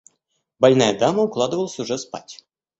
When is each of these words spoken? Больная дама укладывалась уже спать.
Больная 0.57 0.97
дама 0.97 1.21
укладывалась 1.21 1.77
уже 1.77 1.99
спать. 1.99 2.43